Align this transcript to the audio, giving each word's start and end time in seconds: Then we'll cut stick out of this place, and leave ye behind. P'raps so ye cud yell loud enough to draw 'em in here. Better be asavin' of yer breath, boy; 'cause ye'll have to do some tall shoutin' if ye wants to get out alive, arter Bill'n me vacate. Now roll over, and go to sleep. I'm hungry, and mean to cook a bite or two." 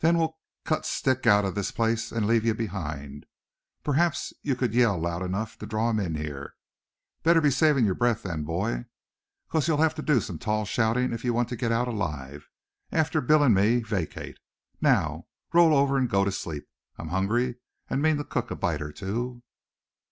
Then 0.00 0.18
we'll 0.18 0.36
cut 0.64 0.84
stick 0.84 1.28
out 1.28 1.44
of 1.44 1.54
this 1.54 1.70
place, 1.70 2.10
and 2.10 2.26
leave 2.26 2.44
ye 2.44 2.50
behind. 2.50 3.24
P'raps 3.84 4.30
so 4.30 4.36
ye 4.42 4.56
cud 4.56 4.74
yell 4.74 4.98
loud 4.98 5.22
enough 5.22 5.56
to 5.58 5.64
draw 5.66 5.90
'em 5.90 6.00
in 6.00 6.16
here. 6.16 6.56
Better 7.22 7.40
be 7.40 7.50
asavin' 7.50 7.84
of 7.84 7.86
yer 7.86 7.94
breath, 7.94 8.24
boy; 8.42 8.86
'cause 9.48 9.68
ye'll 9.68 9.76
have 9.76 9.94
to 9.94 10.02
do 10.02 10.20
some 10.20 10.40
tall 10.40 10.64
shoutin' 10.64 11.12
if 11.12 11.22
ye 11.24 11.30
wants 11.30 11.50
to 11.50 11.56
get 11.56 11.70
out 11.70 11.86
alive, 11.86 12.48
arter 12.90 13.20
Bill'n 13.20 13.54
me 13.54 13.78
vacate. 13.80 14.38
Now 14.80 15.28
roll 15.52 15.72
over, 15.72 15.96
and 15.96 16.10
go 16.10 16.24
to 16.24 16.32
sleep. 16.32 16.66
I'm 16.98 17.10
hungry, 17.10 17.54
and 17.88 18.02
mean 18.02 18.16
to 18.16 18.24
cook 18.24 18.50
a 18.50 18.56
bite 18.56 18.82
or 18.82 18.90
two." 18.90 19.40